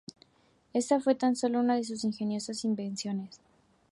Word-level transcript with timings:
Esta 0.73 0.99
fue 0.99 1.13
tan 1.13 1.35
solo 1.35 1.59
una 1.59 1.75
de 1.75 1.83
sus 1.83 2.03
ingeniosas 2.03 2.65
invenciones. 2.65 3.39